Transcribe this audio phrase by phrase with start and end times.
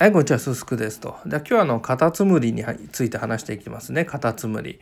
[0.00, 1.18] はい、こんにちは、すすくですと。
[1.26, 4.06] じゃあ今日はあの、カタツムリについて話していきますね。
[4.06, 4.80] カタツムリ。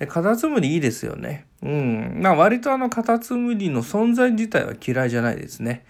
[0.00, 1.46] でカタツムリいいですよね。
[1.62, 2.18] うん。
[2.20, 5.84] まあ割とあの、カタツムリの存在自体は嫌いじゃないですね。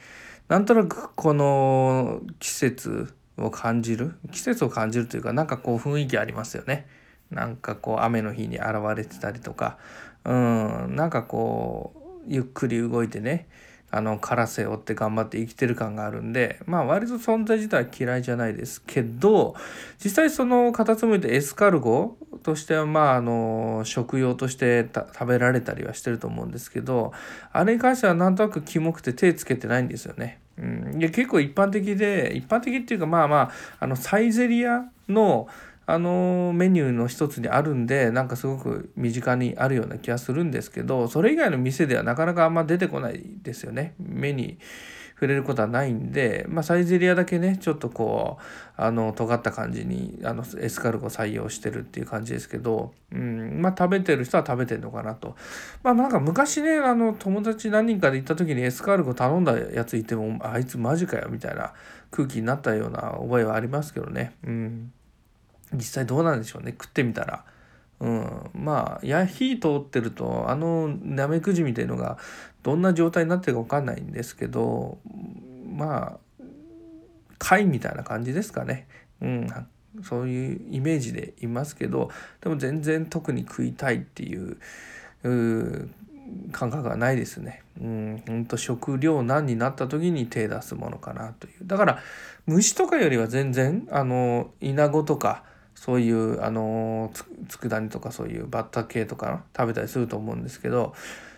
[0.48, 4.12] なんとなくこの季節を感じる。
[4.30, 6.86] 季節を感じるというか、なんかこう雰囲気ありますよね。
[7.30, 9.78] なんかこう雨の日に現れてたりとか、
[10.26, 13.48] うん、なんかこう、ゆっくり動いてね、
[13.90, 19.54] あのカラスをって頑張って生きてる感があるんでまあ割と存在自体は嫌いじゃないですけど
[20.02, 27.12] 実際そのカタツムリでエスカルゴとしてはまああの食用として食べられたりはしてると思うんですけど
[27.52, 30.40] あれに関してはなんとなくキモくて手つけてないんですよね。
[30.58, 35.48] うん、で結構一般的で一般的っていうかまあまああのサイゼリアの
[35.86, 43.94] あのメニューの一つにあるんでなんかすごく身近にあるような気がするんですけどそれ以外の店ではなかなかあんま出てこないですよね。
[43.98, 44.58] 目に
[45.14, 48.42] 触れることはないんで、まあ、サイゼリアだけねちょっとこう
[48.76, 55.34] あの尖った感じにあのエスカルゴ採用してるっていう感じですけど、うんまあ、食べてる人は食べてるのかなと。
[55.82, 61.72] まあなんか昔ねあの友達何人かで行った時にエスカルゴ頼んだやついてもあいつマジかよみたいな
[62.10, 64.34] 空気になったような覚えはありますけどね。
[64.44, 64.92] うん。
[65.72, 67.44] 実際どうなんでしょうね食ってみたら。
[67.98, 72.18] うん、まあや火通ってるとあのナメクジみたいのが
[72.62, 74.98] どんな状態になってるか分かんないんですけど
[75.66, 76.42] まあ
[77.38, 78.86] 貝みたいな感じですかね、
[79.22, 79.48] うん、
[80.02, 82.10] そういうイメージでいますけど
[82.42, 84.58] でも全然特に食いたいっていう
[86.52, 87.62] 感覚はないですね。
[87.80, 91.66] うん、ほんと食糧難になった時に手出すものかなという。
[91.66, 91.98] だから
[92.46, 95.44] 虫とかよりは全然あのイナゴとか
[95.76, 97.12] そういうあの
[97.48, 100.94] 佃煮とかそういうバッタ系とか食べたりすると思うんですけど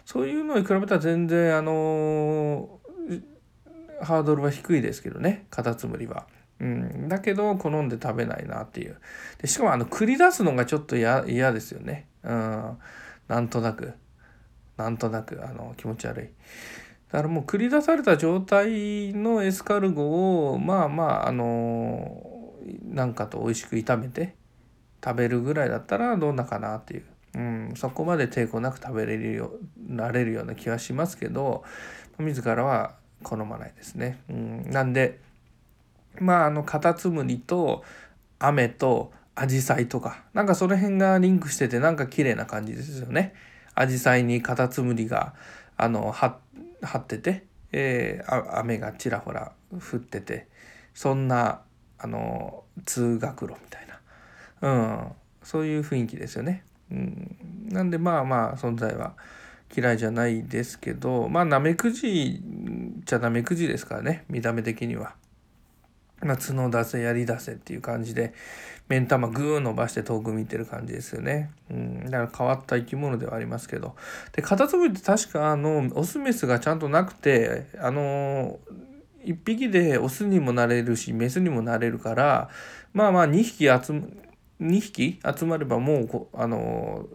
[0.07, 2.79] そういうのに比べたら全然あの
[4.01, 6.27] ハードルは低いですけどねカタツムリは。
[6.61, 8.97] うん、だけど好んで食べないなっていう。
[9.41, 11.23] でしかもあの繰り出すのがちょっと嫌
[11.53, 12.79] ですよね、うん、
[13.29, 13.93] なんとなく。
[14.77, 16.29] なんとなくあの気持ち悪い。
[17.13, 22.38] だからもう繰り出された状態のエスカルゴをまあまああの
[22.83, 24.35] なんかと美味しく炒めて
[25.05, 31.65] 食べるぐらいだったらどんなかなっていう、うん、そこまで抵抗なく食べれるよなれるような気はしますけど
[32.19, 34.21] 自らは好まないですね。
[34.29, 35.19] うん、なんで
[36.21, 37.85] まああのカタツムリと
[38.39, 43.35] 雨とアジサイとかなんかその辺がリンクしててなんか綺麗な感じですよね。
[43.75, 45.35] アジサイにカタツムリが
[45.77, 46.39] あの張
[46.97, 50.49] ってて、えー、雨がちらほら降ってて
[50.95, 51.61] そんな
[51.99, 53.87] あの通学路みたい
[54.61, 56.65] な、うん、そういう雰囲気ですよね。
[56.91, 57.37] うん、
[57.69, 59.15] なんでまあまあ存在は
[59.77, 62.41] 嫌いじゃないですけどまあナメクジ
[63.05, 65.15] じゃナメクジですからね見た目的には。
[66.21, 68.35] まあ、角出せ槍出せっていう感じで
[68.89, 71.51] 目ん玉グー伸ばして遠く見てる感じですよね。
[71.71, 73.95] うん、だから変わった生き物ではありますけど。
[74.33, 78.59] でカタツムリって確かあのオスメスがちゃんとなくてあの
[79.33, 82.49] 1匹でオスにもなれるしメスにもなれるから
[82.93, 84.07] まあまあ2匹集ま
[84.61, 87.07] 2匹集まればもうこあの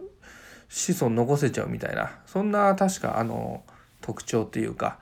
[0.68, 2.18] 子孫残せちゃうみたいな。
[2.26, 3.62] そんな確かあの
[4.00, 4.98] 特徴っていうか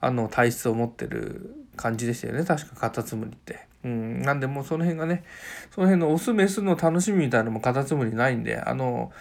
[0.00, 2.44] あの体質を持ってる感じでしたよね。
[2.44, 3.66] 確かカタツムリって。
[3.84, 5.24] うん、なんでもうその辺がね
[5.72, 9.12] その辺のオスメスの楽しみみたいなのもカタツムリないんであの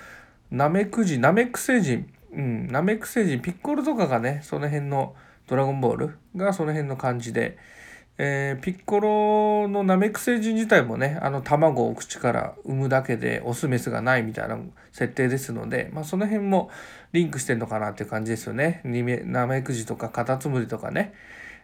[0.50, 5.15] ナメクジナメック星人うんナメック星人ピッコロとかがねその辺の
[5.47, 7.57] ドラゴンボールがその辺の感じで、
[8.17, 14.57] えー、ピッコロのナメック星人自体もねあの卵を口から産むだけでオスメスがないみたいな
[14.91, 16.69] 設定ですので、まあ、その辺も
[17.11, 18.81] リンクしてんのかなっていう感じですよね。
[18.83, 21.13] ナメクジとかカタツムリとかね、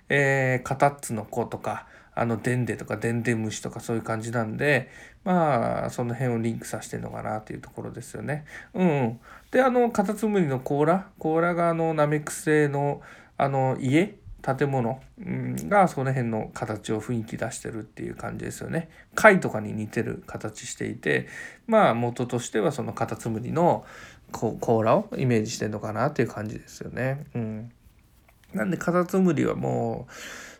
[0.10, 1.88] えー、カタッツの子とか
[2.22, 4.90] あのデンデとかデンデムシとかそういう感じなんで
[5.24, 8.46] まあその辺をリンクさせてんのかなっていうところですよね。
[8.76, 11.08] うん、うん、であのカタツムリの甲羅？
[11.18, 13.02] 甲羅があのナメク星の
[13.38, 14.18] あの家？
[14.44, 15.00] 建物？
[15.68, 18.90] がその辺の形を雰囲気出してるっていう感じですよね。
[19.16, 21.28] 貝とかに似てる形していて
[21.68, 23.84] まあ元としてはそのカタツムリの
[24.32, 27.26] 甲羅をイメージしてるのかなっていう感じですよね。
[27.36, 27.72] うん、
[28.54, 30.14] なんでカタツムリはもう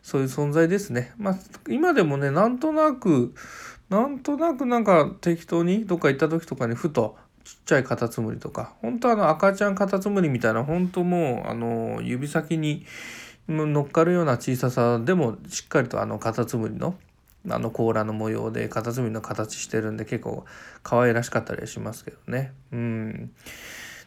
[0.04, 1.14] そういう存在ですね。
[1.18, 1.36] まあ
[1.70, 3.34] 今でもねなんとなく
[3.90, 12.86] なんとなくなんか適当にどっか行った時とかにふとちっちゃいカタツムリとか本当あの赤ちゃんカタツムリみたいな本当もうあの指先に
[13.48, 16.96] 乗っかるような小ささでもしっかりとあのカタツムリの
[17.50, 20.46] あの甲羅の模様でカタツムリの形してるんで結構
[20.84, 22.54] 可愛らしかったりはしますけどね。
[22.72, 23.32] うん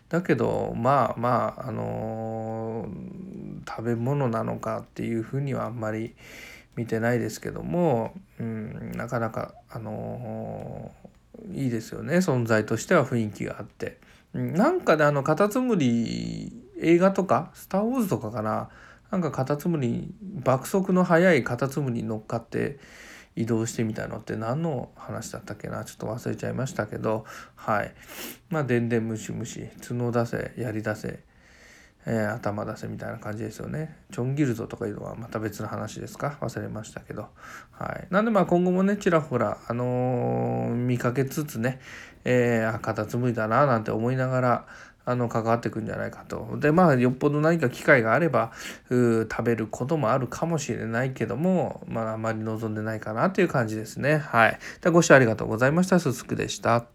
[0.08, 3.43] だけどまあまああのー、
[3.76, 6.14] 食べ物なのかっていうふうにはあんまり
[6.76, 10.92] 見てないですけども、うん、なかなかあの
[11.52, 12.16] いいですよね。
[12.16, 13.98] 存在としては雰囲気があって。
[14.32, 18.68] なんかであのカタツムリ映画とか「スター・ウォーズ」とかかな。
[19.10, 22.80] なんかカタツムリ爆速の速いカタツムリに乗っかって
[23.36, 25.84] 移動してみたのって何の話だったっけな？
[25.84, 27.24] ちょっと忘れちゃいましたけど。
[27.54, 27.94] はい。
[28.48, 31.20] まあでんでんむしむし角出せやり出せ
[32.06, 33.96] えー、頭出せみたいな感じですよね。
[34.12, 36.36] チョンギルゾとかいうのはまた別の話ですか？
[36.40, 37.28] 忘れましたけど。
[37.72, 38.06] はい。
[38.10, 41.80] なんでまあ今後もね、ちらほら、あのー、見かけつつね、
[42.24, 44.66] えー、あ、カタツムリだななんて思いながら、
[45.06, 46.56] あの関わってくんじゃないかと。
[46.58, 48.52] でまあよっぽど何か機会があれば
[48.88, 54.16] 食べることもあるかもしれないけどもまああまり望んでないかなという感じですね。
[54.16, 54.58] はい。
[54.90, 56.00] ご視聴ありがとうございました。
[56.00, 56.86] すすくでした。